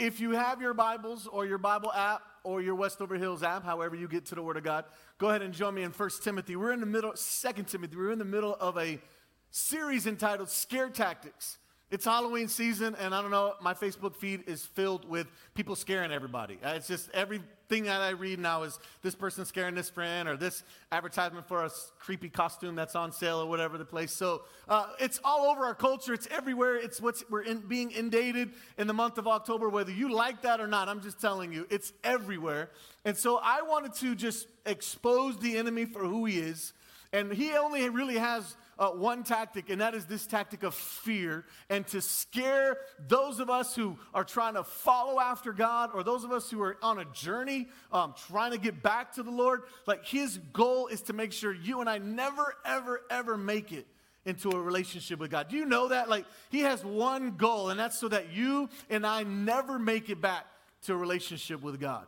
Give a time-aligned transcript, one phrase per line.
[0.00, 3.94] if you have your Bibles or your Bible app or your Westover Hills app, however
[3.94, 4.86] you get to the Word of God,
[5.18, 6.56] go ahead and join me in 1 Timothy.
[6.56, 8.98] We're in the middle, 2 Timothy, we're in the middle of a
[9.50, 11.58] series entitled Scare Tactics.
[11.90, 16.12] It's Halloween season, and I don't know, my Facebook feed is filled with people scaring
[16.12, 16.56] everybody.
[16.62, 20.36] Uh, It's just everything that I read now is this person scaring this friend, or
[20.36, 24.12] this advertisement for a creepy costume that's on sale, or whatever the place.
[24.12, 26.14] So uh, it's all over our culture.
[26.14, 26.76] It's everywhere.
[26.76, 30.60] It's what's we're in, being inundated in the month of October, whether you like that
[30.60, 30.88] or not.
[30.88, 32.70] I'm just telling you, it's everywhere.
[33.04, 36.72] And so I wanted to just expose the enemy for who he is,
[37.12, 41.44] and he only really has uh, one tactic, and that is this tactic of fear,
[41.68, 46.24] and to scare those of us who are trying to follow after God, or those
[46.24, 49.62] of us who are on a journey um, trying to get back to the Lord.
[49.86, 53.86] Like his goal is to make sure you and I never, ever, ever make it
[54.24, 55.48] into a relationship with God.
[55.48, 56.08] Do you know that?
[56.08, 60.22] Like he has one goal, and that's so that you and I never make it
[60.22, 60.46] back
[60.84, 62.06] to a relationship with God.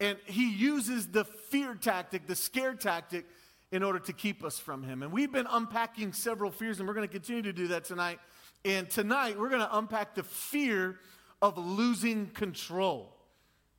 [0.00, 3.26] And he uses the fear tactic, the scare tactic,
[3.72, 5.02] in order to keep us from him.
[5.02, 8.18] And we've been unpacking several fears, and we're going to continue to do that tonight.
[8.64, 10.98] And tonight, we're going to unpack the fear
[11.42, 13.12] of losing control.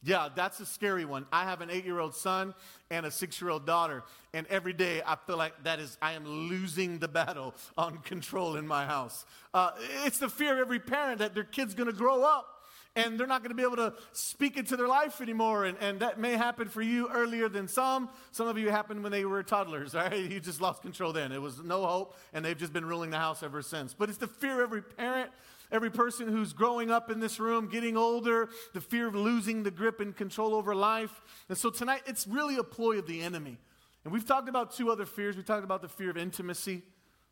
[0.03, 1.25] Yeah, that's a scary one.
[1.31, 2.53] I have an eight year old son
[2.91, 6.13] and a six year old daughter, and every day I feel like that is, I
[6.13, 9.25] am losing the battle on control in my house.
[9.53, 9.71] Uh,
[10.05, 12.56] it's the fear of every parent that their kid's gonna grow up
[12.97, 15.65] and they're not going to be able to speak into their life anymore.
[15.65, 18.09] And, and that may happen for you earlier than some.
[18.31, 20.29] Some of you happened when they were toddlers, all right?
[20.29, 21.31] You just lost control then.
[21.31, 23.93] It was no hope, and they've just been ruling the house ever since.
[23.93, 25.29] But it's the fear of every parent,
[25.71, 29.71] every person who's growing up in this room, getting older, the fear of losing the
[29.71, 31.21] grip and control over life.
[31.49, 33.59] And so tonight, it's really a ploy of the enemy.
[34.03, 35.37] And we've talked about two other fears.
[35.37, 36.81] We talked about the fear of intimacy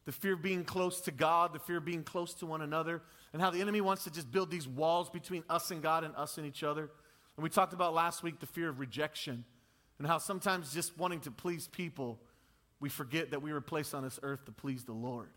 [0.05, 3.01] the fear of being close to God, the fear of being close to one another,
[3.33, 6.15] and how the enemy wants to just build these walls between us and God and
[6.15, 6.89] us and each other.
[7.35, 9.43] And we talked about last week the fear of rejection,
[9.97, 12.19] and how sometimes just wanting to please people,
[12.79, 15.29] we forget that we were placed on this earth to please the Lord.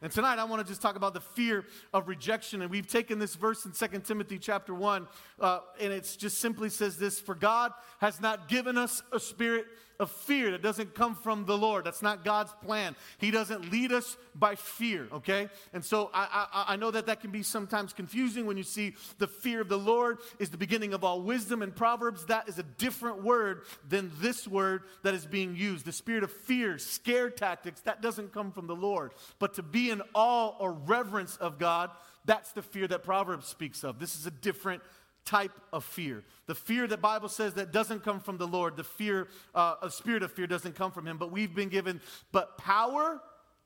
[0.00, 2.62] And tonight I want to just talk about the fear of rejection.
[2.62, 5.08] And we've taken this verse in 2 Timothy chapter 1,
[5.40, 9.66] uh, and it just simply says this For God has not given us a spirit
[9.98, 11.84] of fear that doesn't come from the Lord.
[11.84, 12.94] That's not God's plan.
[13.18, 15.48] He doesn't lead us by fear, okay?
[15.72, 18.94] And so I, I, I know that that can be sometimes confusing when you see
[19.18, 21.62] the fear of the Lord is the beginning of all wisdom.
[21.62, 25.84] In Proverbs, that is a different word than this word that is being used.
[25.84, 29.12] The spirit of fear, scare tactics, that doesn't come from the Lord.
[29.38, 31.90] But to be in awe or reverence of God,
[32.24, 33.98] that's the fear that Proverbs speaks of.
[33.98, 34.82] This is a different
[35.28, 36.24] type of fear.
[36.46, 38.76] The fear that Bible says that doesn't come from the Lord.
[38.76, 41.18] The fear, uh, a spirit of fear doesn't come from Him.
[41.18, 42.00] But we've been given,
[42.32, 43.20] but power,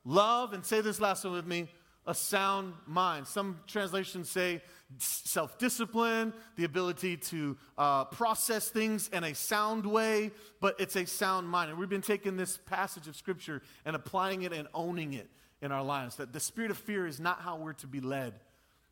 [0.05, 1.69] love, and say this last one with me,
[2.05, 3.28] a sound mind.
[3.28, 4.61] Some translations say
[4.99, 11.06] self discipline, the ability to uh, process things in a sound way, but it's a
[11.06, 11.71] sound mind.
[11.71, 15.31] And we've been taking this passage of Scripture and applying it and owning it
[15.61, 16.17] in our lives.
[16.17, 18.34] That the spirit of fear is not how we're to be led,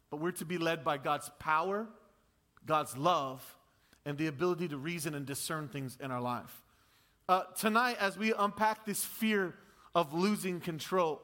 [0.08, 1.88] but we're to be led by God's power,
[2.70, 3.56] God's love,
[4.06, 6.62] and the ability to reason and discern things in our life.
[7.28, 9.56] Uh, tonight, as we unpack this fear
[9.92, 11.20] of losing control,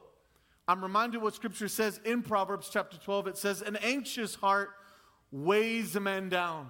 [0.67, 3.27] I'm reminded what Scripture says in Proverbs chapter 12.
[3.27, 4.71] It says, An anxious heart
[5.31, 6.67] weighs a man down,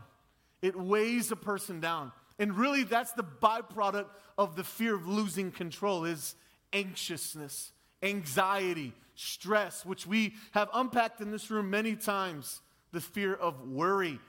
[0.61, 2.11] it weighs a person down.
[2.37, 6.35] And really, that's the byproduct of the fear of losing control is
[6.71, 7.71] anxiousness,
[8.03, 12.61] anxiety, stress, which we have unpacked in this room many times.
[12.91, 14.19] The fear of worry,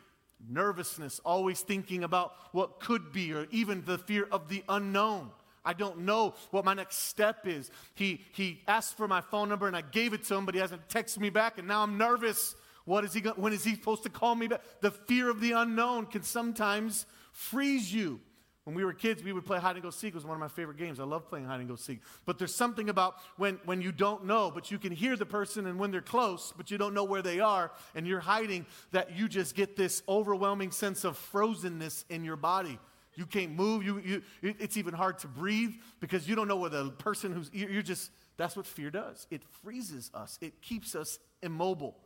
[0.47, 5.31] nervousness, always thinking about what could be, or even the fear of the unknown.
[5.65, 7.71] I don't know what my next step is.
[7.95, 10.61] He, he asked for my phone number and I gave it to him, but he
[10.61, 12.55] hasn't texted me back, and now I'm nervous.
[12.85, 14.63] What is he go- when is he supposed to call me back?
[14.81, 18.21] The fear of the unknown can sometimes freeze you.
[18.69, 20.09] When we were kids, we would play hide and go seek.
[20.09, 21.01] It was one of my favorite games.
[21.01, 22.01] I love playing hide and go seek.
[22.27, 25.67] But there's something about when, when you don't know, but you can hear the person,
[25.67, 29.17] and when they're close, but you don't know where they are, and you're hiding, that
[29.17, 32.79] you just get this overwhelming sense of frozenness in your body.
[33.15, 33.85] You can't move.
[33.85, 37.49] You, you, it's even hard to breathe because you don't know where the person who's,
[37.55, 39.27] you're just, that's what fear does.
[39.31, 41.97] It freezes us, it keeps us immobile.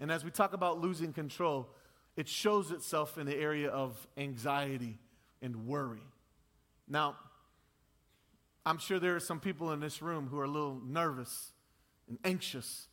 [0.00, 1.68] And as we talk about losing control,
[2.16, 4.98] it shows itself in the area of anxiety
[5.42, 6.02] and worry.
[6.88, 7.16] Now,
[8.66, 11.52] I'm sure there are some people in this room who are a little nervous
[12.08, 12.88] and anxious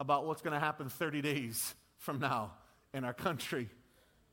[0.00, 2.52] about what's going to happen 30 days from now
[2.92, 3.68] in our country.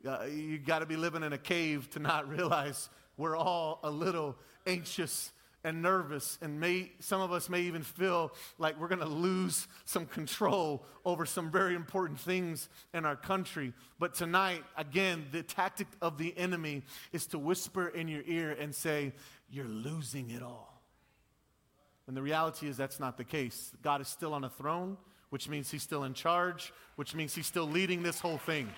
[0.07, 3.91] Uh, you got to be living in a cave to not realize we're all a
[3.91, 4.35] little
[4.65, 5.31] anxious
[5.63, 9.67] and nervous, and may, some of us may even feel like we're going to lose
[9.85, 13.73] some control over some very important things in our country.
[13.99, 18.73] But tonight, again, the tactic of the enemy is to whisper in your ear and
[18.73, 19.13] say,
[19.49, 20.81] You're losing it all.
[22.07, 23.71] And the reality is that's not the case.
[23.83, 24.97] God is still on a throne,
[25.29, 28.69] which means he's still in charge, which means he's still leading this whole thing.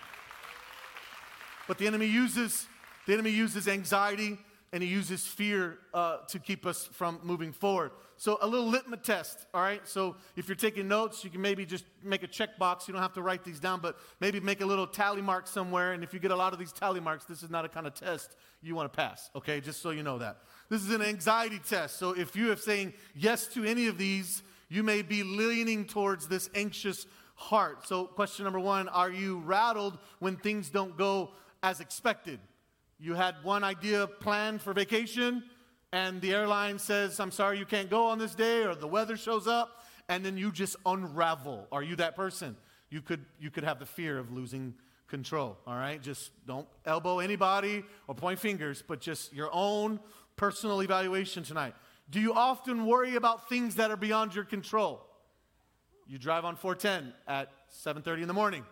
[1.68, 2.68] But the enemy uses
[3.08, 4.38] the enemy uses anxiety
[4.74, 7.92] and he uses fear uh, to keep us from moving forward.
[8.16, 9.86] So, a little litmus test, all right?
[9.88, 12.88] So, if you're taking notes, you can maybe just make a checkbox.
[12.88, 15.94] You don't have to write these down, but maybe make a little tally mark somewhere.
[15.94, 17.86] And if you get a lot of these tally marks, this is not a kind
[17.88, 19.60] of test you want to pass, okay?
[19.60, 20.38] Just so you know that.
[20.70, 21.98] This is an anxiety test.
[21.98, 26.28] So, if you are saying yes to any of these, you may be leaning towards
[26.28, 27.88] this anxious heart.
[27.88, 31.32] So, question number one Are you rattled when things don't go
[31.62, 32.40] as expected?
[33.02, 35.44] You had one idea planned for vacation,
[35.92, 39.18] and the airline says, I'm sorry, you can't go on this day, or the weather
[39.18, 41.68] shows up, and then you just unravel.
[41.72, 42.56] Are you that person?
[42.92, 44.76] You could, you could have the fear of losing
[45.08, 46.00] control, all right?
[46.00, 50.00] Just don't elbow anybody or point fingers, but just your own
[50.36, 51.74] personal evaluation tonight.
[52.12, 55.04] Do you often worry about things that are beyond your control?
[56.06, 58.64] You drive on 410 at 7:30 in the morning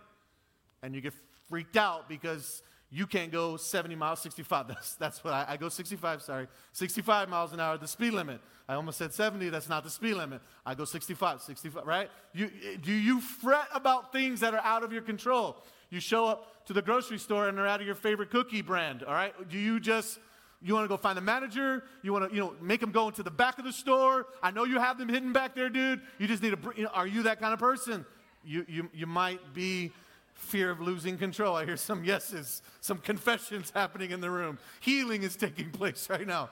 [0.83, 1.13] and you get
[1.47, 4.67] freaked out because you can't go 70 miles, 65.
[4.69, 6.47] That's, that's what I, I, go 65, sorry.
[6.73, 8.41] 65 miles an hour, the speed limit.
[8.67, 10.41] I almost said 70, that's not the speed limit.
[10.63, 12.09] I go 65, 65, right?
[12.33, 12.51] You,
[12.81, 15.57] do you fret about things that are out of your control?
[15.89, 19.03] You show up to the grocery store and they're out of your favorite cookie brand,
[19.03, 19.33] all right?
[19.49, 20.19] Do you just,
[20.61, 21.83] you want to go find the manager?
[22.03, 24.27] You want to, you know, make them go into the back of the store?
[24.43, 26.01] I know you have them hidden back there, dude.
[26.19, 28.05] You just need to, you know, are you that kind of person?
[28.43, 29.91] You, you, you might be
[30.39, 31.55] fear of losing control.
[31.55, 34.57] I hear some yeses, some confessions happening in the room.
[34.79, 36.49] Healing is taking place right now.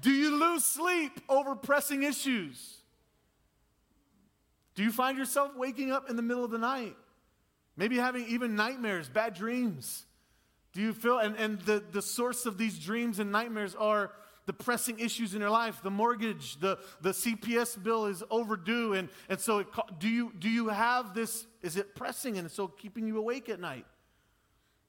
[0.00, 2.76] Do you lose sleep over pressing issues?
[4.74, 6.96] Do you find yourself waking up in the middle of the night?
[7.76, 10.04] Maybe having even nightmares, bad dreams.
[10.72, 14.12] Do you feel, and, and the, the source of these dreams and nightmares are
[14.48, 18.94] the pressing issues in your life, the mortgage, the, the CPS bill is overdue.
[18.94, 19.66] And, and so, it,
[19.98, 21.46] do, you, do you have this?
[21.60, 23.84] Is it pressing and so keeping you awake at night?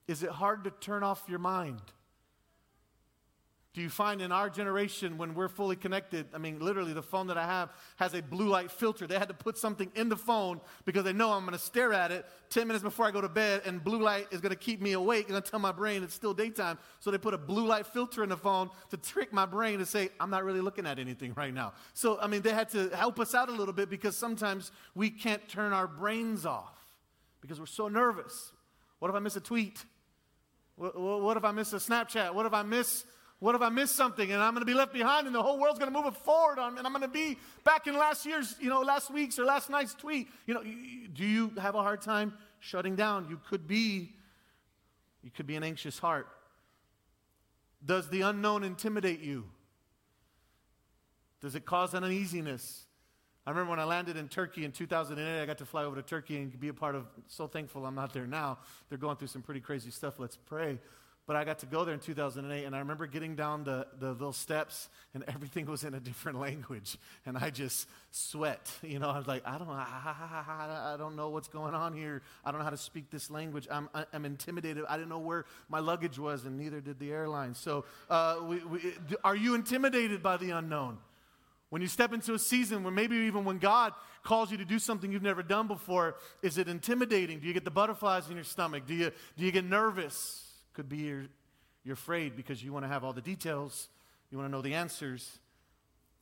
[0.07, 1.81] Is it hard to turn off your mind?
[3.75, 6.25] Do you find in our generation when we're fully connected?
[6.33, 9.05] I mean, literally, the phone that I have has a blue light filter.
[9.05, 11.93] They had to put something in the phone because they know I'm going to stare
[11.93, 14.57] at it 10 minutes before I go to bed, and blue light is going to
[14.57, 16.79] keep me awake and tell my brain it's still daytime.
[16.99, 19.85] So they put a blue light filter in the phone to trick my brain to
[19.85, 21.73] say, I'm not really looking at anything right now.
[21.93, 25.11] So, I mean, they had to help us out a little bit because sometimes we
[25.11, 26.75] can't turn our brains off
[27.39, 28.51] because we're so nervous.
[28.97, 29.85] What if I miss a tweet?
[30.75, 32.33] What if I miss a Snapchat?
[32.33, 33.05] What if I miss
[33.39, 35.59] what if I miss something and I'm going to be left behind and the whole
[35.59, 38.55] world's going to move forward on, and I'm going to be back in last year's,
[38.59, 40.27] you know, last week's or last night's tweet?
[40.45, 43.27] You know, do you have a hard time shutting down?
[43.29, 44.13] You could be,
[45.23, 46.27] you could be an anxious heart.
[47.83, 49.45] Does the unknown intimidate you?
[51.41, 52.85] Does it cause an uneasiness?
[53.47, 56.01] I remember when I landed in Turkey in 2008, I got to fly over to
[56.01, 58.59] Turkey and be a part of, so thankful I'm not there now.
[58.89, 60.19] They're going through some pretty crazy stuff.
[60.19, 60.77] Let's pray.
[61.29, 64.13] But I got to go there in 2008, and I remember getting down the, the
[64.13, 66.97] little steps, and everything was in a different language.
[67.23, 68.67] And I just sweat.
[68.81, 72.23] You know, I was like, I don't, I, I don't know what's going on here.
[72.43, 73.67] I don't know how to speak this language.
[73.69, 74.85] I'm, I'm intimidated.
[74.89, 77.53] I didn't know where my luggage was, and neither did the airline.
[77.53, 80.97] So, uh, we, we, are you intimidated by the unknown?
[81.69, 83.93] When you step into a season where maybe even when God
[84.23, 87.39] calls you to do something you've never done before, is it intimidating?
[87.39, 88.87] Do you get the butterflies in your stomach?
[88.87, 90.47] Do you, do you get nervous?
[90.79, 91.25] Could be you're,
[91.83, 93.89] you're afraid because you want to have all the details,
[94.31, 95.39] you want to know the answers.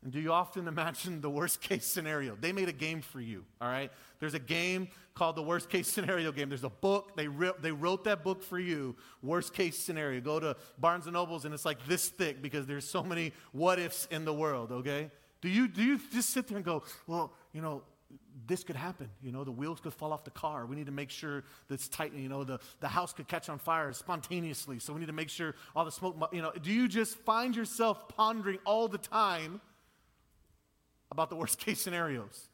[0.04, 2.36] And do you often imagine the worst case scenario?
[2.42, 3.92] They made a game for you, all right?
[4.20, 6.50] There's a game called the worst case scenario game.
[6.50, 10.22] There's a book, they, ri- they wrote that book for you, worst case scenario.
[10.22, 13.78] Go to Barnes and Nobles and it's like this thick because there's so many what
[13.78, 15.12] ifs in the world, okay?
[15.42, 17.84] Do you, do you just sit there and go, well, you know,
[18.48, 19.10] this could happen.
[19.22, 20.66] You know, the wheels could fall off the car.
[20.66, 22.14] We need to make sure that's tight.
[22.14, 24.80] You know, the, the house could catch on fire spontaneously.
[24.80, 27.56] So we need to make sure all the smoke, you know, do you just find
[27.56, 29.62] yourself pondering all the time
[31.12, 32.50] about the worst case scenarios?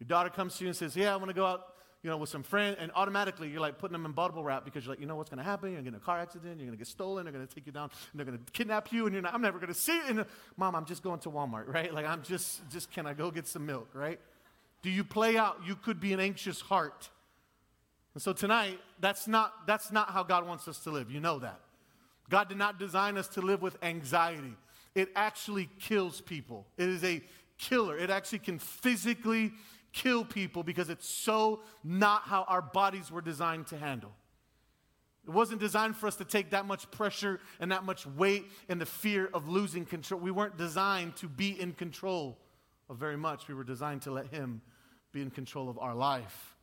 [0.00, 1.66] Your daughter comes to you and says, Yeah, I want to go out,
[2.02, 2.78] you know, with some friends.
[2.80, 5.30] And automatically you're like putting them in bubble wrap because you're like, you know what's
[5.30, 5.70] going to happen?
[5.70, 6.58] You're going to get a car accident.
[6.58, 7.24] You're going to get stolen.
[7.24, 7.90] They're going to take you down.
[8.12, 9.06] And they're going to kidnap you.
[9.06, 10.10] And you're not, I'm never going to see it.
[10.10, 10.24] And,
[10.56, 11.92] Mom, I'm just going to Walmart, right?
[11.92, 14.20] Like, I'm just, just, can I go get some milk, right?
[14.84, 15.60] Do you play out?
[15.66, 17.08] You could be an anxious heart.
[18.12, 21.10] And so tonight, that's not, that's not how God wants us to live.
[21.10, 21.58] You know that.
[22.28, 24.54] God did not design us to live with anxiety.
[24.94, 26.66] it actually kills people.
[26.76, 27.22] It is a
[27.56, 27.96] killer.
[27.96, 29.52] It actually can physically
[29.94, 34.12] kill people because it's so not how our bodies were designed to handle.
[35.26, 38.78] It wasn't designed for us to take that much pressure and that much weight and
[38.78, 40.20] the fear of losing control.
[40.20, 42.36] We weren't designed to be in control
[42.90, 43.48] of very much.
[43.48, 44.60] We were designed to let Him
[45.14, 46.54] be in control of our life.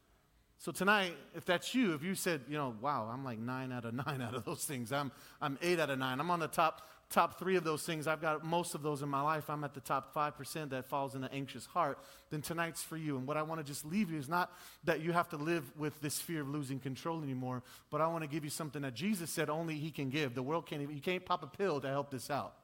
[0.59, 3.85] So tonight, if that's you, if you said, you know, wow, I'm like nine out
[3.85, 6.47] of nine out of those things, I'm, I'm eight out of nine, I'm on the
[6.47, 9.49] top top three of those things, I've got most of those in my life.
[9.49, 11.99] I'm at the top 5% that falls in the anxious heart.
[12.29, 13.17] Then tonight's for you.
[13.17, 14.51] And what I want to just leave you is not
[14.85, 18.23] that you have to live with this fear of losing control anymore, but I want
[18.23, 20.33] to give you something that Jesus said only He can give.
[20.33, 22.55] The world can't even, you can't pop a pill to help this out.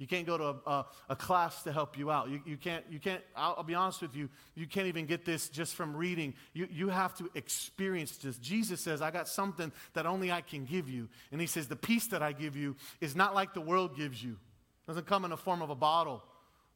[0.00, 2.30] You can't go to a, a, a, class to help you out.
[2.30, 5.26] You, you can't, you can't I'll, I'll, be honest with you, you can't even get
[5.26, 6.32] this just from reading.
[6.54, 8.38] You, you have to experience this.
[8.38, 11.10] Jesus says, I got something that only I can give you.
[11.32, 14.24] And he says, the peace that I give you is not like the world gives
[14.24, 14.30] you.
[14.30, 16.22] It doesn't come in the form of a bottle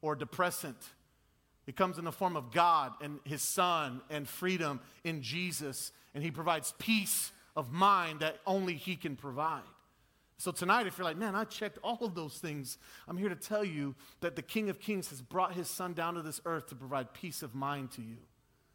[0.02, 0.76] or a depressant.
[1.66, 5.92] It comes in the form of God and his son and freedom in Jesus.
[6.14, 9.62] And he provides peace of mind that only he can provide.
[10.36, 13.36] So tonight, if you're like, man, I checked all of those things, I'm here to
[13.36, 16.66] tell you that the King of Kings has brought his son down to this earth
[16.68, 18.16] to provide peace of mind to you.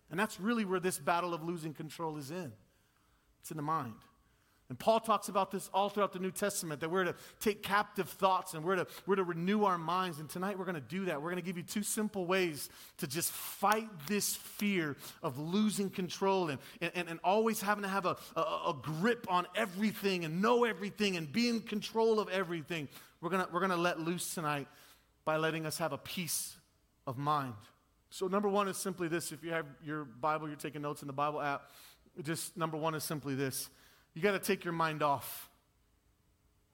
[0.09, 2.51] And that's really where this battle of losing control is in.
[3.41, 3.93] It's in the mind.
[4.69, 8.07] And Paul talks about this all throughout the New Testament that we're to take captive
[8.07, 10.19] thoughts and we're to, we're to renew our minds.
[10.19, 11.19] And tonight we're going to do that.
[11.19, 15.89] We're going to give you two simple ways to just fight this fear of losing
[15.89, 20.39] control and, and, and always having to have a, a, a grip on everything and
[20.39, 22.87] know everything and be in control of everything.
[23.21, 24.67] We're going we're going to let loose tonight
[25.25, 26.55] by letting us have a peace
[27.07, 27.53] of mind.
[28.11, 29.31] So, number one is simply this.
[29.31, 31.69] If you have your Bible, you're taking notes in the Bible app,
[32.23, 33.69] just number one is simply this
[34.13, 35.49] you got to take your mind off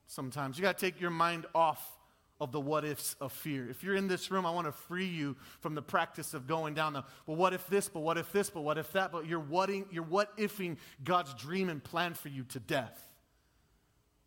[0.07, 0.57] sometimes.
[0.57, 1.91] You got to take your mind off
[2.39, 3.69] of the what ifs of fear.
[3.69, 6.73] If you're in this room, I want to free you from the practice of going
[6.73, 9.25] down the, well, what if this, but what if this, but what if that, but
[9.25, 13.04] you're, whating, you're what ifing God's dream and plan for you to death.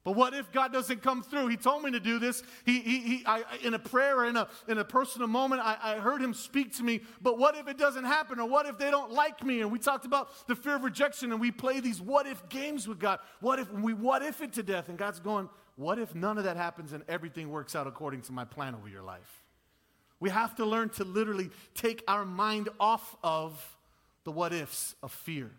[0.09, 1.49] But what if God doesn't come through?
[1.49, 2.43] He told me to do this.
[2.65, 5.97] He, he, he I, in a prayer in a, in a personal moment, I, I
[5.97, 7.03] heard him speak to me.
[7.21, 8.41] But what if it doesn't happen?
[8.41, 9.61] Or what if they don't like me?
[9.61, 12.89] And we talked about the fear of rejection and we play these what if games
[12.89, 13.19] with God.
[13.41, 14.89] What if we what if it to death?
[14.89, 18.33] And God's going, what if none of that happens and everything works out according to
[18.33, 19.43] my plan over your life?
[20.21, 23.77] We have to learn to literally take our mind off of
[24.25, 25.51] the what ifs of fear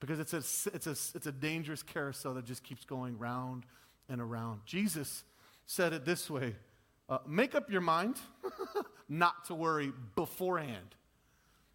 [0.00, 0.38] because it's a,
[0.74, 3.64] it's, a, it's a dangerous carousel that just keeps going round
[4.08, 4.60] and around.
[4.64, 5.24] Jesus
[5.66, 6.54] said it this way
[7.08, 8.16] uh, make up your mind
[9.08, 10.94] not to worry beforehand.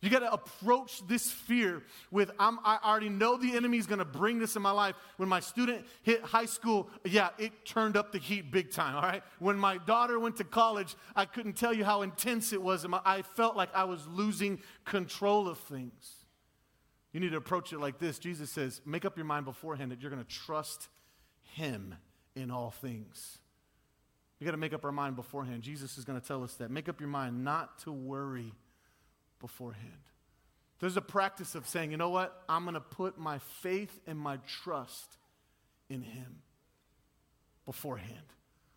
[0.03, 3.99] You got to approach this fear with I'm, i already know the enemy is going
[3.99, 4.95] to bring this in my life.
[5.15, 9.01] When my student hit high school, yeah, it turned up the heat big time, all
[9.01, 9.23] right?
[9.39, 12.85] When my daughter went to college, I couldn't tell you how intense it was.
[13.05, 16.22] I felt like I was losing control of things.
[17.13, 18.19] You need to approach it like this.
[18.19, 20.89] Jesus says, make up your mind beforehand that you're going to trust
[21.43, 21.95] Him
[22.35, 23.37] in all things.
[24.39, 25.61] We got to make up our mind beforehand.
[25.61, 26.71] Jesus is going to tell us that.
[26.71, 28.51] Make up your mind not to worry
[29.39, 29.91] beforehand.
[30.79, 32.43] There's a practice of saying, you know what?
[32.49, 35.17] I'm going to put my faith and my trust
[35.89, 36.41] in Him
[37.65, 38.33] beforehand.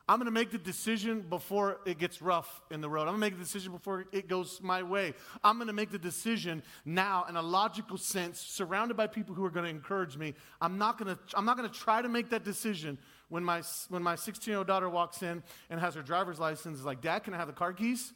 [0.08, 3.02] I'm going to make the decision before it gets rough in the road.
[3.02, 5.14] I'm going to make the decision before it goes my way.
[5.42, 9.44] I'm going to make the decision now in a logical sense, surrounded by people who
[9.44, 10.34] are going to encourage me.
[10.60, 12.98] I'm not going to, I'm not going to try to make that decision
[13.30, 16.78] when my, when my 16 year old daughter walks in and has her driver's license,
[16.78, 18.12] is like, Dad, can I have the car keys?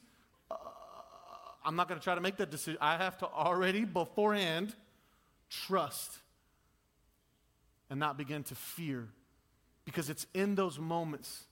[0.48, 0.54] Uh,
[1.64, 2.78] I'm not going to try to make that decision.
[2.80, 4.76] I have to already beforehand
[5.48, 6.18] trust
[7.90, 9.08] and not begin to fear
[9.84, 11.46] because it's in those moments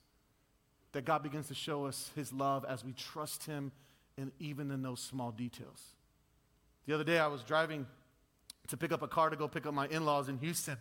[0.98, 3.70] that God begins to show us his love as we trust him
[4.16, 5.80] and even in those small details.
[6.88, 7.86] The other day I was driving
[8.66, 10.76] to pick up a car to go pick up my in-laws in Houston.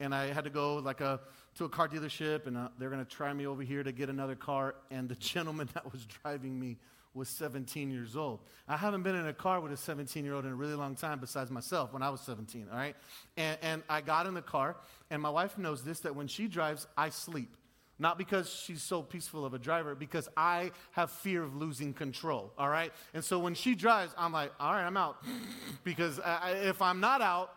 [0.00, 1.20] And I had to go like a,
[1.56, 4.08] to a car dealership, and uh, they're going to try me over here to get
[4.08, 4.74] another car.
[4.90, 6.78] And the gentleman that was driving me
[7.12, 8.40] was 17 years old.
[8.66, 10.94] I haven't been in a car with a 17 year old in a really long
[10.94, 12.96] time besides myself when I was 17, all right?
[13.36, 14.76] And, and I got in the car,
[15.10, 17.54] and my wife knows this that when she drives, I sleep.
[18.02, 22.52] Not because she's so peaceful of a driver, because I have fear of losing control,
[22.58, 22.92] all right?
[23.14, 25.24] And so when she drives, I'm like, all right, I'm out.
[25.84, 27.54] because I, if I'm not out,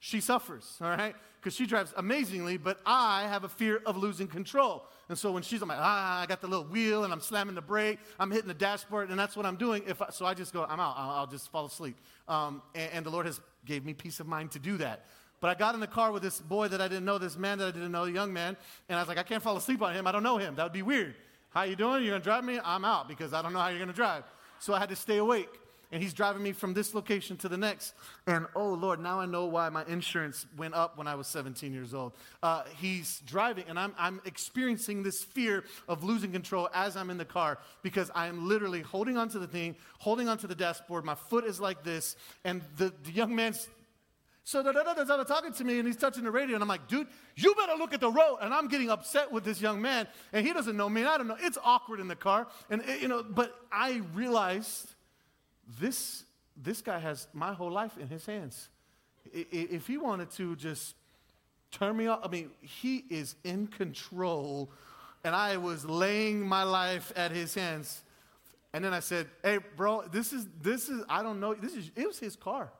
[0.00, 1.14] she suffers, all right?
[1.40, 4.84] Because she drives amazingly, but I have a fear of losing control.
[5.08, 7.54] And so when she's, I'm like, ah, I got the little wheel and I'm slamming
[7.54, 9.84] the brake, I'm hitting the dashboard, and that's what I'm doing.
[9.86, 11.96] If I, so I just go, I'm out, I'll, I'll just fall asleep.
[12.26, 15.06] Um, and, and the Lord has gave me peace of mind to do that.
[15.44, 17.58] But I got in the car with this boy that I didn't know, this man
[17.58, 18.56] that I didn't know, young man,
[18.88, 20.06] and I was like, I can't fall asleep on him.
[20.06, 20.54] I don't know him.
[20.54, 21.16] That would be weird.
[21.50, 22.02] How you doing?
[22.02, 22.58] You're gonna drive me?
[22.64, 24.24] I'm out because I don't know how you're gonna drive.
[24.58, 25.50] So I had to stay awake.
[25.92, 27.92] And he's driving me from this location to the next.
[28.26, 31.74] And oh Lord, now I know why my insurance went up when I was 17
[31.74, 32.14] years old.
[32.42, 37.18] Uh, he's driving, and I'm, I'm experiencing this fear of losing control as I'm in
[37.18, 41.04] the car because I am literally holding onto the thing, holding onto the dashboard.
[41.04, 43.68] My foot is like this, and the, the young man's
[44.46, 46.86] so the other started talking to me and he's touching the radio and I'm like,
[46.86, 48.38] dude, you better look at the road.
[48.42, 51.16] And I'm getting upset with this young man and he doesn't know me and I
[51.16, 51.36] don't know.
[51.40, 52.46] It's awkward in the car.
[52.68, 54.94] And, eh, you know, but I realized
[55.80, 56.24] this,
[56.62, 58.68] this guy has my whole life in his hands.
[59.32, 60.94] If he wanted to just
[61.70, 64.70] turn me off, I mean, he is in control
[65.24, 68.02] and I was laying my life at his hands.
[68.74, 71.90] And then I said, hey, bro, this is, this is, I don't know, this is,
[71.96, 72.70] it was his car.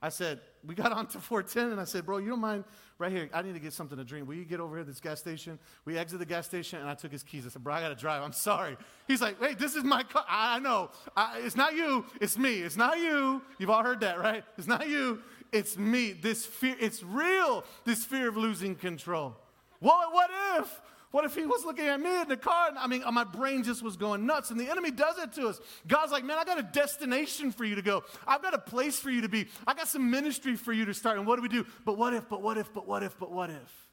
[0.00, 2.64] I said, we got on to 410 and I said, bro, you don't mind
[2.98, 3.28] right here?
[3.32, 4.26] I need to get something to drink.
[4.26, 5.58] Will you get over here to this gas station?
[5.84, 7.46] We exit the gas station and I took his keys.
[7.46, 8.22] I said, bro, I got to drive.
[8.22, 8.76] I'm sorry.
[9.06, 10.24] He's like, wait, this is my car.
[10.28, 10.90] I, know.
[11.16, 12.04] I, it's not you.
[12.20, 12.60] It's me.
[12.60, 13.42] It's not you.
[13.58, 14.44] You've all heard that, right?
[14.58, 15.22] It's not you.
[15.52, 16.12] It's me.
[16.12, 19.36] This fear, it's real, this fear of losing control.
[19.80, 20.80] What, what if?
[21.10, 22.68] What if he was looking at me in the car?
[22.68, 24.50] And, I mean, my brain just was going nuts.
[24.50, 25.60] And the enemy does it to us.
[25.86, 28.04] God's like, man, I got a destination for you to go.
[28.26, 29.46] I've got a place for you to be.
[29.66, 31.18] I got some ministry for you to start.
[31.18, 31.64] And what do we do?
[31.84, 33.88] But what if, but what if, but what if, but what if?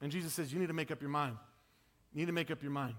[0.00, 1.36] And Jesus says, you need to make up your mind.
[2.12, 2.96] You need to make up your mind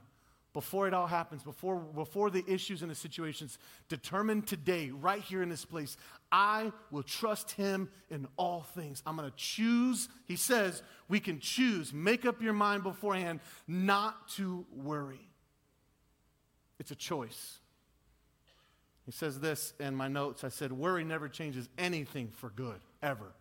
[0.57, 3.59] before it all happens, before, before the issues and the situations,
[3.89, 5.97] determine today, right here in this place,
[6.31, 9.03] I will trust him in all things.
[9.05, 14.29] I'm going to choose, he says, we can choose, make up your mind beforehand not
[14.29, 15.29] to worry.
[16.79, 17.59] It's a choice.
[19.05, 20.43] He says this in my notes.
[20.43, 23.31] I said, worry never changes anything for good, ever.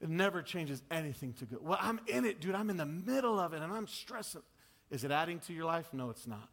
[0.00, 1.64] It never changes anything to good.
[1.64, 2.54] Well, I'm in it, dude.
[2.54, 4.42] I'm in the middle of it and I'm stressing.
[4.90, 5.88] Is it adding to your life?
[5.92, 6.48] No, it's not.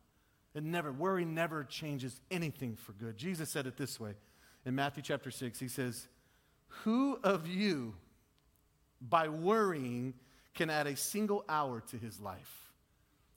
[0.53, 3.17] It never, worry never changes anything for good.
[3.17, 4.13] Jesus said it this way
[4.65, 5.59] in Matthew chapter 6.
[5.59, 6.07] He says,
[6.83, 7.93] Who of you,
[9.01, 10.13] by worrying,
[10.53, 12.71] can add a single hour to his life?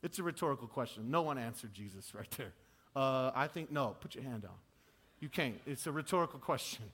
[0.02, 1.10] It's a rhetorical question.
[1.10, 2.52] No one answered Jesus right there.
[2.94, 4.52] Uh, I think, no, put your hand down.
[5.20, 5.60] You can't.
[5.66, 6.84] It's a rhetorical question.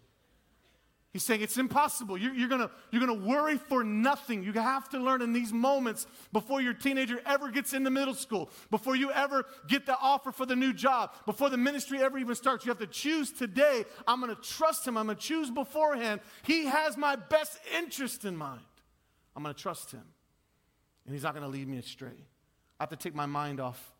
[1.14, 2.18] He's saying it's impossible.
[2.18, 4.42] You're, you're going you're gonna worry for nothing.
[4.42, 8.50] You have to learn in these moments before your teenager ever gets into middle school,
[8.68, 12.34] before you ever get the offer for the new job, before the ministry ever even
[12.34, 12.66] starts.
[12.66, 13.84] You have to choose today.
[14.08, 14.98] I'm going to trust him.
[14.98, 16.20] I'm going to choose beforehand.
[16.42, 18.60] He has my best interest in mind.
[19.36, 20.02] I'm going to trust him.
[21.06, 22.26] And he's not going to lead me astray.
[22.80, 23.93] I have to take my mind off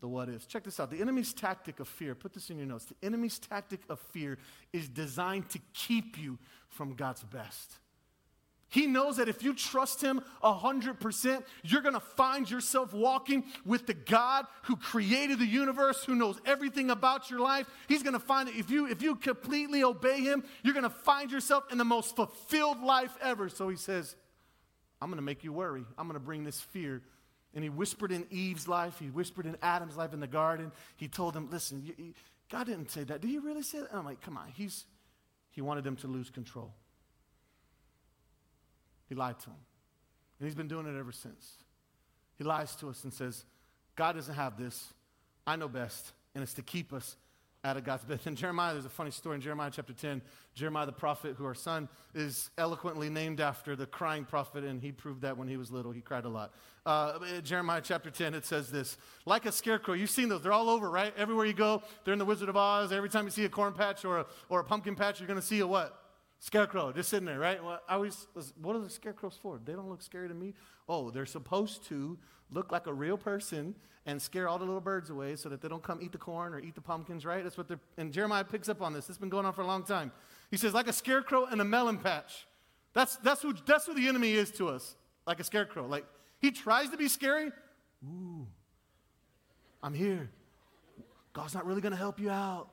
[0.00, 0.46] the what ifs.
[0.46, 0.90] Check this out.
[0.90, 2.86] The enemy's tactic of fear, put this in your notes.
[2.86, 4.38] The enemy's tactic of fear
[4.72, 7.78] is designed to keep you from God's best.
[8.70, 13.86] He knows that if you trust Him 100%, you're going to find yourself walking with
[13.86, 17.66] the God who created the universe, who knows everything about your life.
[17.88, 20.90] He's going to find that if you, if you completely obey Him, you're going to
[20.90, 23.48] find yourself in the most fulfilled life ever.
[23.48, 24.16] So He says,
[25.00, 25.84] I'm going to make you worry.
[25.96, 27.02] I'm going to bring this fear
[27.54, 30.70] and he whispered in Eve's life, he whispered in Adam's life in the garden.
[30.96, 32.14] He told them, listen, you, you,
[32.50, 33.20] God didn't say that.
[33.20, 33.90] Did he really say that?
[33.90, 34.48] And I'm like, come on.
[34.54, 34.84] He's,
[35.50, 36.72] he wanted them to lose control.
[39.08, 39.56] He lied to them.
[40.38, 41.54] And he's been doing it ever since.
[42.36, 43.44] He lies to us and says,
[43.96, 44.92] God doesn't have this.
[45.46, 46.12] I know best.
[46.34, 47.16] And it's to keep us
[47.68, 48.26] out of God's best.
[48.26, 50.22] In Jeremiah, there's a funny story in Jeremiah chapter 10.
[50.54, 54.90] Jeremiah, the prophet, who our son is eloquently named after the crying prophet, and he
[54.90, 55.92] proved that when he was little.
[55.92, 56.54] He cried a lot.
[56.86, 60.70] Uh, Jeremiah chapter 10, it says this Like a scarecrow, you've seen those, they're all
[60.70, 61.12] over, right?
[61.16, 62.90] Everywhere you go, they're in the Wizard of Oz.
[62.90, 65.40] Every time you see a corn patch or a, or a pumpkin patch, you're going
[65.40, 66.07] to see a what?
[66.40, 67.62] Scarecrow, just sitting there, right?
[67.62, 68.28] Well, I always,
[68.62, 69.58] what are the scarecrows for?
[69.64, 70.54] They don't look scary to me.
[70.88, 72.16] Oh, they're supposed to
[72.50, 73.74] look like a real person
[74.06, 76.54] and scare all the little birds away so that they don't come eat the corn
[76.54, 77.42] or eat the pumpkins, right?
[77.42, 79.08] That's what they're, and Jeremiah picks up on this.
[79.08, 80.12] It's been going on for a long time.
[80.50, 82.46] He says, like a scarecrow in a melon patch.
[82.94, 84.94] That's, that's, who, that's who the enemy is to us,
[85.26, 85.86] like a scarecrow.
[85.86, 86.06] Like,
[86.40, 87.50] he tries to be scary.
[88.04, 88.46] Ooh,
[89.82, 90.30] I'm here.
[91.32, 92.70] God's not really going to help you out.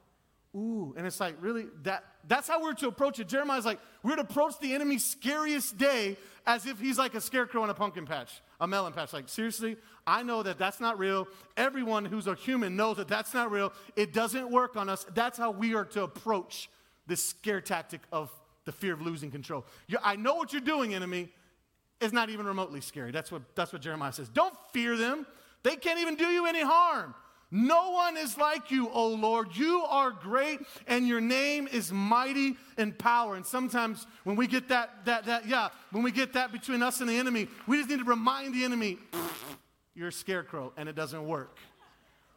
[0.56, 1.66] Ooh, and it's like, really?
[1.84, 3.28] That, that's how we're to approach it.
[3.28, 6.16] Jeremiah's like, we're to approach the enemy's scariest day
[6.48, 9.12] as if he's like a scarecrow in a pumpkin patch, a melon patch.
[9.12, 9.76] Like, seriously?
[10.08, 11.28] I know that that's not real.
[11.58, 13.74] Everyone who's a human knows that that's not real.
[13.98, 15.06] It doesn't work on us.
[15.14, 16.70] That's how we are to approach
[17.06, 18.32] this scare tactic of
[18.64, 19.66] the fear of losing control.
[19.88, 21.30] You, I know what you're doing, enemy.
[22.00, 23.12] It's not even remotely scary.
[23.12, 24.30] That's what, that's what Jeremiah says.
[24.30, 25.26] Don't fear them.
[25.64, 27.14] They can't even do you any harm.
[27.52, 29.56] No one is like you, O Lord.
[29.56, 33.36] You are great and your name is mighty in power.
[33.36, 37.02] And sometimes when we get that, that, that, yeah, when we get that between us
[37.02, 38.98] and the enemy, we just need to remind the enemy,
[39.94, 41.58] you're a scarecrow and it doesn't work.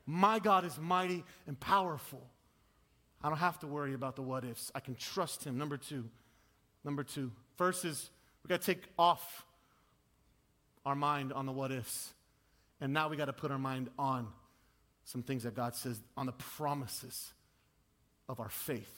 [0.07, 2.23] My God is mighty and powerful.
[3.23, 4.71] I don't have to worry about the what ifs.
[4.75, 5.59] I can trust Him.
[5.59, 6.05] Number two.
[6.85, 7.33] Number two.
[7.57, 8.11] First is
[8.45, 9.45] we got to take off
[10.87, 12.13] our mind on the what ifs.
[12.81, 14.29] And now we got to put our mind on
[15.09, 17.33] some things that God says, on the promises
[18.29, 18.93] of our faith.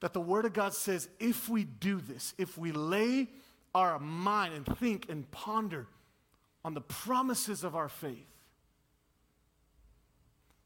[0.00, 3.28] That the Word of God says, if we do this, if we lay
[3.72, 5.86] our mind and think and ponder
[6.64, 8.26] on the promises of our faith,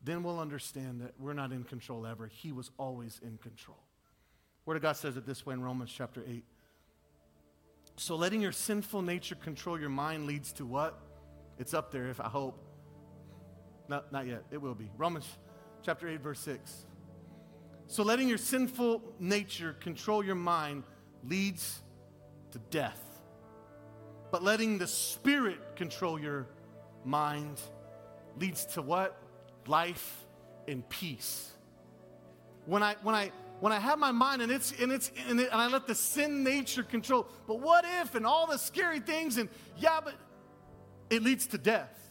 [0.02, 2.28] then we'll understand that we're not in control ever.
[2.28, 3.78] He was always in control.
[4.64, 6.42] Word of God says it this way in Romans chapter 8.
[7.96, 10.98] So letting your sinful nature control your mind leads to what?
[11.59, 12.71] It's up there, if I hope.
[13.88, 14.44] Not, not yet.
[14.50, 14.90] It will be.
[14.96, 15.26] Romans
[15.82, 16.86] chapter 8, verse 6.
[17.86, 20.84] So letting your sinful nature control your mind
[21.28, 21.80] leads
[22.52, 23.00] to death.
[24.30, 26.46] But letting the Spirit control your
[27.04, 27.60] mind
[28.38, 29.16] leads to what?
[29.66, 30.24] Life
[30.66, 31.50] and peace.
[32.64, 35.50] When I, when I, when I have my mind and it's and it's and, it,
[35.52, 37.28] and, I let the sin nature control.
[37.46, 40.14] But what if and all the scary things and yeah, but
[41.10, 42.01] it leads to death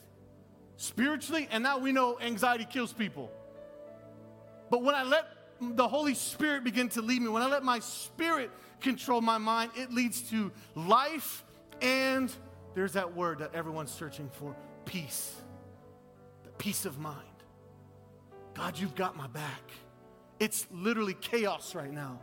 [0.81, 3.31] spiritually, and now we know anxiety kills people.
[4.69, 5.27] But when I let
[5.59, 9.71] the Holy Spirit begin to lead me, when I let my spirit control my mind,
[9.75, 11.43] it leads to life
[11.81, 12.33] and
[12.73, 15.35] there's that word that everyone's searching for peace.
[16.43, 17.17] The peace of mind.
[18.53, 19.61] God, you've got my back.
[20.39, 22.19] It's literally chaos right now.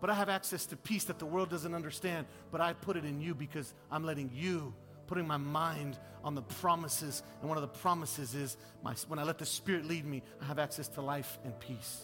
[0.00, 2.26] But I have access to peace that the world doesn't understand.
[2.50, 4.74] But I put it in you because I'm letting you,
[5.06, 7.22] putting my mind on the promises.
[7.40, 10.46] And one of the promises is my, when I let the Spirit lead me, I
[10.46, 12.02] have access to life and peace.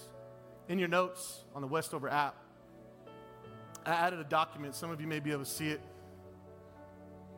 [0.68, 2.36] In your notes on the Westover app,
[3.84, 4.74] I added a document.
[4.74, 5.80] Some of you may be able to see it.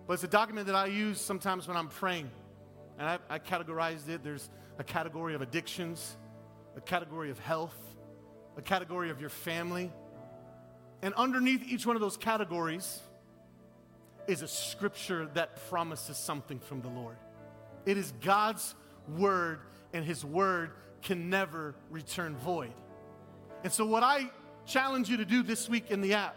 [0.07, 2.31] But it's a document that I use sometimes when I'm praying.
[2.98, 4.22] And I, I categorized it.
[4.25, 6.16] There's a category of addictions,
[6.77, 7.77] a category of health,
[8.57, 9.92] a category of your family.
[11.01, 13.01] And underneath each one of those categories
[14.26, 17.16] is a scripture that promises something from the Lord.
[17.87, 18.74] It is God's
[19.08, 19.61] word,
[19.92, 22.72] and his word can never return void.
[23.64, 24.30] And so, what I
[24.66, 26.37] challenge you to do this week in the app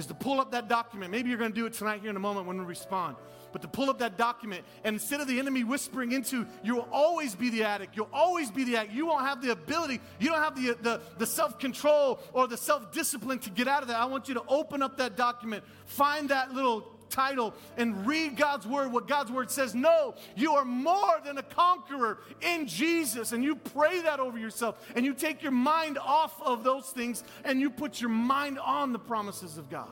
[0.00, 1.12] is to pull up that document.
[1.12, 3.16] Maybe you're going to do it tonight here in a moment when we respond.
[3.52, 6.88] But to pull up that document and instead of the enemy whispering into you will
[6.92, 7.96] always be the addict.
[7.96, 8.94] You'll always be the addict.
[8.94, 10.00] You won't have the ability.
[10.18, 13.98] You don't have the, the, the self-control or the self-discipline to get out of that
[13.98, 15.64] i want you to open up that document.
[15.86, 19.74] Find that little title and read God's word, what God's word says.
[19.74, 23.32] No, you are more than a conqueror in Jesus.
[23.32, 27.24] And you pray that over yourself and you take your mind off of those things
[27.44, 29.90] and you put your mind on the promises of God.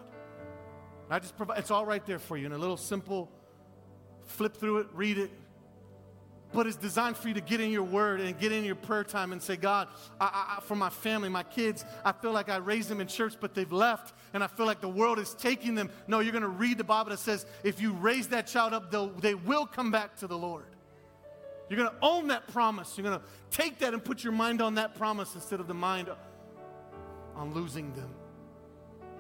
[1.11, 3.31] I just provide, it's all right there for you in a little simple
[4.27, 5.31] flip through it, read it.
[6.53, 9.05] But it's designed for you to get in your word and get in your prayer
[9.05, 12.57] time and say, God, I, I, for my family, my kids, I feel like I
[12.57, 15.75] raised them in church, but they've left, and I feel like the world is taking
[15.75, 15.91] them.
[16.07, 18.91] No, you're going to read the Bible that says, if you raise that child up,
[19.21, 20.65] they will come back to the Lord.
[21.69, 22.97] You're going to own that promise.
[22.97, 25.75] You're going to take that and put your mind on that promise instead of the
[25.75, 26.09] mind
[27.37, 28.09] on losing them.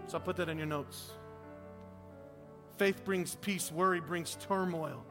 [0.06, 1.10] So I put that in your notes.
[2.78, 5.04] Faith brings peace, worry brings turmoil.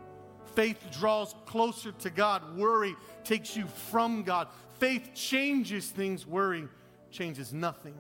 [0.58, 4.48] Faith draws closer to God, worry takes you from God.
[4.80, 6.68] Faith changes things, worry
[7.12, 7.94] changes nothing.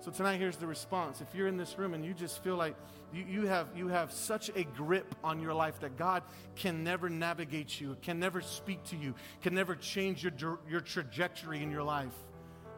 [0.00, 1.20] So tonight here's the response.
[1.20, 2.74] If you're in this room and you just feel like
[3.12, 6.22] you, you, have, you have such a grip on your life that God
[6.56, 11.62] can never navigate you, can never speak to you, can never change your, your trajectory
[11.62, 12.14] in your life.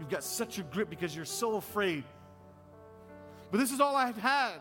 [0.01, 2.03] You've got such a grip because you're so afraid.
[3.53, 4.55] But this is all I've had.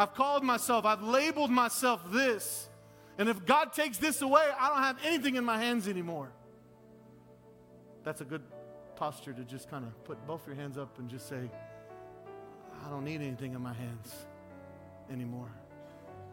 [0.00, 2.70] I've called myself, I've labeled myself this.
[3.18, 6.32] And if God takes this away, I don't have anything in my hands anymore.
[8.02, 8.40] That's a good
[8.96, 11.50] posture to just kind of put both your hands up and just say,
[12.82, 14.14] I don't need anything in my hands
[15.12, 15.52] anymore.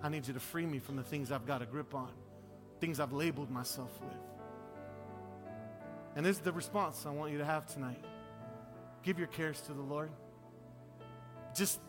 [0.01, 2.13] I need you to free me from the things I've got a grip on,
[2.79, 4.17] things I've labeled myself with.
[6.15, 8.01] And this is the response I want you to have tonight.
[9.03, 10.09] Give your cares to the Lord.
[11.53, 11.81] Just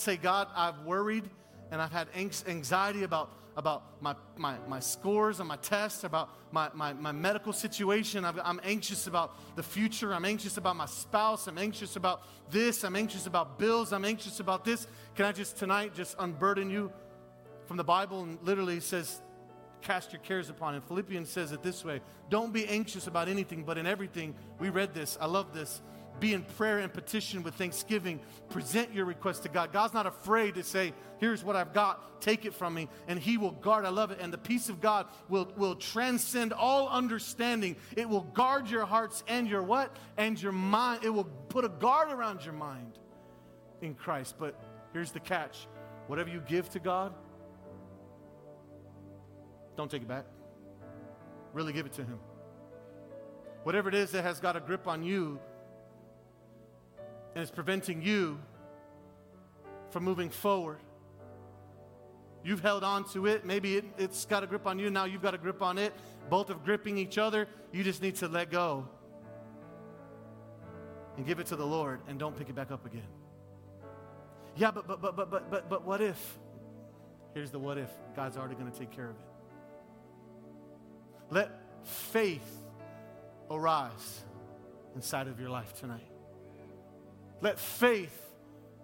[0.00, 1.28] say, God, I've worried
[1.70, 6.68] and I've had anxiety about, about my, my, my scores and my tests, about my,
[6.74, 8.24] my, my medical situation.
[8.24, 10.12] i am anxious about the future.
[10.12, 11.46] I'm anxious about my spouse.
[11.46, 12.82] I'm anxious about this.
[12.82, 13.92] I'm anxious about bills.
[13.92, 14.86] I'm anxious about this.
[15.14, 16.92] Can I just tonight just unburden you
[17.66, 18.22] from the Bible?
[18.24, 19.22] And literally says,
[19.82, 20.82] cast your cares upon him.
[20.82, 24.94] Philippians says it this way Don't be anxious about anything, but in everything, we read
[24.94, 25.16] this.
[25.20, 25.82] I love this
[26.20, 28.20] be in prayer and petition with thanksgiving.
[28.50, 29.72] Present your request to God.
[29.72, 33.36] God's not afraid to say, Here's what I've got, take it from me, and He
[33.36, 33.84] will guard.
[33.84, 34.18] I love it.
[34.20, 37.76] And the peace of God will, will transcend all understanding.
[37.94, 39.94] It will guard your hearts and your what?
[40.16, 41.04] And your mind.
[41.04, 42.98] It will put a guard around your mind
[43.82, 44.36] in Christ.
[44.38, 44.58] But
[44.92, 45.66] here's the catch
[46.06, 47.12] whatever you give to God,
[49.76, 50.24] don't take it back.
[51.52, 52.18] Really give it to Him.
[53.62, 55.38] Whatever it is that has got a grip on you
[57.34, 58.38] and it's preventing you
[59.90, 60.78] from moving forward.
[62.42, 63.44] You've held on to it.
[63.44, 64.90] Maybe it, has got a grip on you.
[64.90, 65.92] Now you've got a grip on it.
[66.30, 67.46] Both of gripping each other.
[67.72, 68.88] You just need to let go
[71.16, 73.06] and give it to the Lord and don't pick it back up again.
[74.56, 76.38] Yeah, but but but but but but but what if?
[77.34, 77.90] Here's the what if.
[78.16, 79.26] God's already going to take care of it.
[81.30, 81.50] Let
[81.84, 82.62] faith
[83.50, 84.24] arise
[84.94, 86.08] inside of your life tonight.
[87.40, 88.16] Let faith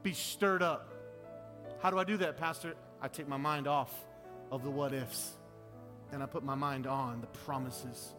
[0.02, 0.92] be stirred up.
[1.80, 2.74] How do I do that, Pastor?
[3.00, 3.92] I take my mind off
[4.50, 5.32] of the what ifs
[6.12, 8.14] and I put my mind on the promises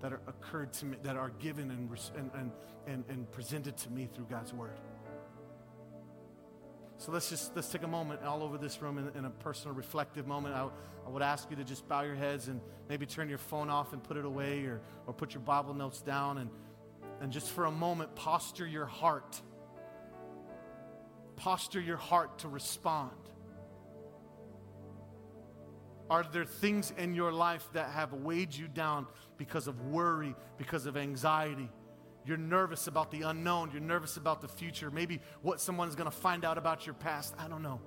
[0.00, 1.88] that are occurred to me, that are given and,
[2.34, 2.50] and,
[2.86, 4.78] and, and, presented to me through God's word.
[6.98, 9.74] So let's just let's take a moment all over this room in, in a personal
[9.74, 10.54] reflective moment.
[10.54, 10.68] I,
[11.06, 13.92] I, would ask you to just bow your heads and maybe turn your phone off
[13.92, 16.50] and put it away or, or put your Bible notes down and,
[17.20, 19.40] and just for a moment posture your heart.
[21.42, 23.10] Posture your heart to respond.
[26.08, 30.86] Are there things in your life that have weighed you down because of worry, because
[30.86, 31.68] of anxiety?
[32.24, 33.72] You're nervous about the unknown.
[33.72, 34.88] You're nervous about the future.
[34.92, 37.34] Maybe what someone's going to find out about your past.
[37.36, 37.80] I don't know.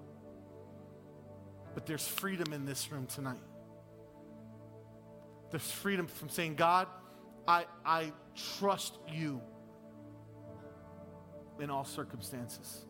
[1.74, 3.40] But there's freedom in this room tonight.
[5.52, 6.88] There's freedom from saying, God,
[7.48, 8.12] I, I
[8.60, 9.42] trust you
[11.58, 12.85] in all circumstances.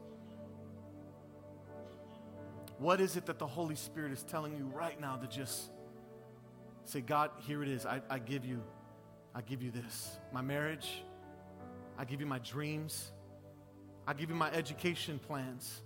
[2.77, 5.69] What is it that the Holy Spirit is telling you right now to just
[6.83, 7.85] say, God, here it is.
[7.85, 8.61] I, I give you,
[9.33, 10.17] I give you this.
[10.33, 11.03] My marriage,
[11.97, 13.11] I give you my dreams.
[14.07, 15.81] I give you my education plans.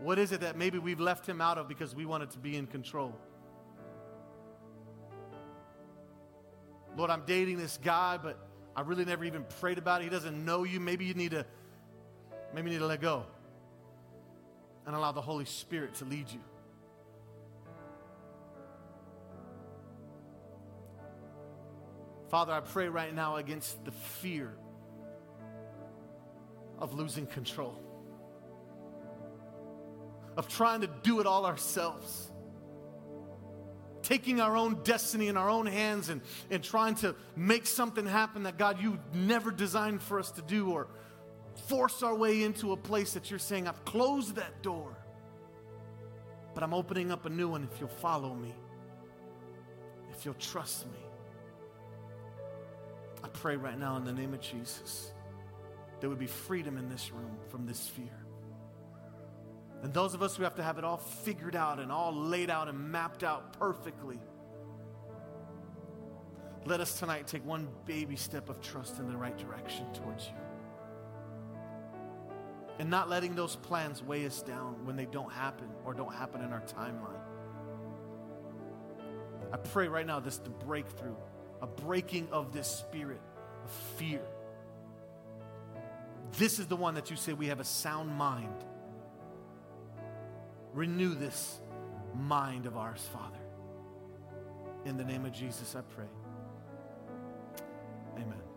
[0.00, 2.56] What is it that maybe we've left him out of because we wanted to be
[2.56, 3.14] in control?
[6.96, 8.38] Lord, I'm dating this guy, but
[8.76, 10.04] I really never even prayed about it.
[10.04, 10.78] He doesn't know you.
[10.78, 11.46] Maybe you need to
[12.54, 13.24] maybe you need to let go
[14.86, 16.40] and allow the Holy Spirit to lead you.
[22.30, 24.52] Father, I pray right now against the fear
[26.78, 27.78] of losing control,
[30.36, 32.32] of trying to do it all ourselves,
[34.02, 36.20] taking our own destiny in our own hands and,
[36.50, 40.70] and trying to make something happen that God, you never designed for us to do,
[40.70, 40.88] or
[41.54, 44.96] force our way into a place that you're saying, I've closed that door,
[46.54, 48.54] but I'm opening up a new one if you'll follow me,
[50.12, 50.98] if you'll trust me.
[53.22, 55.12] I pray right now in the name of Jesus
[56.04, 58.26] there would be freedom in this room from this fear.
[59.82, 62.50] And those of us who have to have it all figured out and all laid
[62.50, 64.18] out and mapped out perfectly,
[66.66, 70.53] let us tonight take one baby step of trust in the right direction towards you.
[72.78, 76.42] And not letting those plans weigh us down when they don't happen or don't happen
[76.42, 77.20] in our timeline.
[79.52, 81.14] I pray right now this the breakthrough,
[81.62, 83.20] a breaking of this spirit
[83.64, 84.22] of fear
[86.38, 88.64] this is the one that you say we have a sound mind.
[90.72, 91.60] Renew this
[92.14, 93.38] mind of ours, Father.
[94.84, 96.06] In the name of Jesus, I pray.
[98.16, 98.53] Amen.